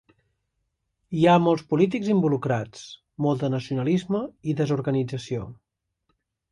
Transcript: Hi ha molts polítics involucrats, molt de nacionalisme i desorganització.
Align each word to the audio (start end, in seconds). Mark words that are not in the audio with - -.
Hi 1.17 1.27
ha 1.27 1.35
molts 1.49 1.65
polítics 1.75 2.09
involucrats, 2.15 2.87
molt 3.27 3.45
de 3.47 3.53
nacionalisme 3.59 4.27
i 4.53 4.61
desorganització. 4.65 5.49